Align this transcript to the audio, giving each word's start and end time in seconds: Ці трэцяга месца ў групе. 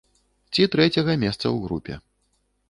Ці 0.55 0.65
трэцяга 0.75 1.15
месца 1.25 1.41
ў 1.41 1.53
групе. 1.67 1.93